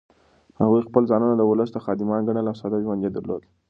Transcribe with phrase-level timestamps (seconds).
[0.61, 3.41] هغوی خپل ځانونه د ولس خادمان ګڼل او ساده ژوند یې درلود.